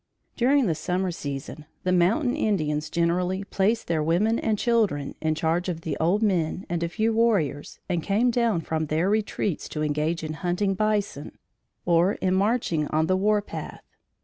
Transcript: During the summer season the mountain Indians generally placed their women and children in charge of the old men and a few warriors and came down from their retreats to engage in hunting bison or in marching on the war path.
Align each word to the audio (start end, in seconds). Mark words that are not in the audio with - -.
During 0.35 0.65
the 0.65 0.73
summer 0.73 1.11
season 1.11 1.65
the 1.83 1.91
mountain 1.91 2.35
Indians 2.35 2.89
generally 2.89 3.43
placed 3.43 3.85
their 3.85 4.01
women 4.01 4.39
and 4.39 4.57
children 4.57 5.13
in 5.21 5.35
charge 5.35 5.69
of 5.69 5.81
the 5.81 5.95
old 5.99 6.23
men 6.23 6.65
and 6.69 6.81
a 6.81 6.89
few 6.89 7.13
warriors 7.13 7.77
and 7.87 8.01
came 8.01 8.31
down 8.31 8.61
from 8.61 8.87
their 8.87 9.11
retreats 9.11 9.69
to 9.69 9.83
engage 9.83 10.23
in 10.23 10.33
hunting 10.41 10.73
bison 10.73 11.37
or 11.85 12.13
in 12.13 12.33
marching 12.33 12.87
on 12.87 13.05
the 13.05 13.15
war 13.15 13.43
path. 13.43 13.83